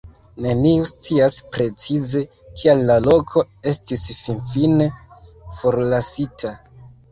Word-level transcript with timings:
Neniu 0.43 0.85
scias 0.91 1.35
precize, 1.57 2.21
kial 2.63 2.81
la 2.89 2.97
loko 3.09 3.45
estis 3.75 4.09
finfine 4.23 4.91
forlasita. 5.63 6.57